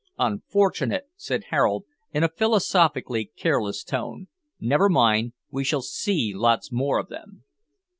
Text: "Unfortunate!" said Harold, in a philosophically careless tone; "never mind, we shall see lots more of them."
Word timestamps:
"Unfortunate!" 0.17 1.05
said 1.15 1.43
Harold, 1.51 1.85
in 2.11 2.23
a 2.23 2.27
philosophically 2.35 3.29
careless 3.37 3.83
tone; 3.83 4.29
"never 4.59 4.89
mind, 4.89 5.33
we 5.51 5.63
shall 5.63 5.83
see 5.83 6.33
lots 6.35 6.71
more 6.71 6.97
of 6.97 7.07
them." 7.09 7.43